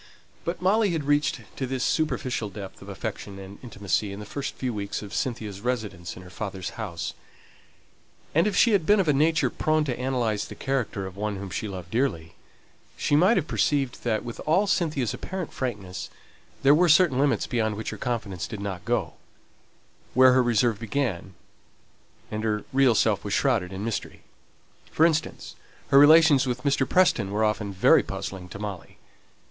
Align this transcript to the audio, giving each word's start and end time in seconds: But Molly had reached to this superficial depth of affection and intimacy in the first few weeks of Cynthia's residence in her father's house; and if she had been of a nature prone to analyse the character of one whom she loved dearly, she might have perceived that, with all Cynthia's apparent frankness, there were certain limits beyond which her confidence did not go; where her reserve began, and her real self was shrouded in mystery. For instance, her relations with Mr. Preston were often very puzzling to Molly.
But 0.45 0.63
Molly 0.63 0.89
had 0.93 1.03
reached 1.03 1.41
to 1.57 1.67
this 1.67 1.83
superficial 1.83 2.49
depth 2.49 2.81
of 2.81 2.89
affection 2.89 3.37
and 3.37 3.59
intimacy 3.61 4.11
in 4.11 4.19
the 4.19 4.25
first 4.25 4.55
few 4.55 4.73
weeks 4.73 5.03
of 5.03 5.13
Cynthia's 5.13 5.61
residence 5.61 6.15
in 6.15 6.23
her 6.23 6.31
father's 6.31 6.71
house; 6.71 7.13
and 8.33 8.47
if 8.47 8.55
she 8.55 8.71
had 8.71 8.87
been 8.87 8.99
of 8.99 9.07
a 9.07 9.13
nature 9.13 9.51
prone 9.51 9.83
to 9.83 9.95
analyse 9.99 10.43
the 10.45 10.55
character 10.55 11.05
of 11.05 11.15
one 11.15 11.35
whom 11.35 11.51
she 11.51 11.67
loved 11.67 11.91
dearly, 11.91 12.33
she 12.97 13.15
might 13.15 13.37
have 13.37 13.45
perceived 13.45 14.03
that, 14.03 14.25
with 14.25 14.39
all 14.47 14.65
Cynthia's 14.65 15.13
apparent 15.13 15.53
frankness, 15.53 16.09
there 16.63 16.73
were 16.73 16.89
certain 16.89 17.19
limits 17.19 17.45
beyond 17.45 17.75
which 17.75 17.91
her 17.91 17.97
confidence 17.97 18.47
did 18.47 18.59
not 18.59 18.83
go; 18.83 19.13
where 20.15 20.33
her 20.33 20.41
reserve 20.41 20.79
began, 20.79 21.35
and 22.31 22.43
her 22.43 22.63
real 22.73 22.95
self 22.95 23.23
was 23.23 23.35
shrouded 23.35 23.71
in 23.71 23.85
mystery. 23.85 24.23
For 24.89 25.05
instance, 25.05 25.53
her 25.89 25.99
relations 25.99 26.47
with 26.47 26.63
Mr. 26.63 26.89
Preston 26.89 27.29
were 27.29 27.43
often 27.45 27.71
very 27.71 28.01
puzzling 28.01 28.49
to 28.49 28.57
Molly. 28.57 28.97